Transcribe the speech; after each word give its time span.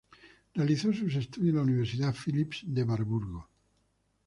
Realizó 0.55 0.91
sus 0.93 1.13
estudios 1.15 1.49
en 1.51 1.55
la 1.57 1.61
Universidad 1.61 2.15
Philipps 2.15 2.63
de 2.65 2.85
Marburgo. 2.85 3.47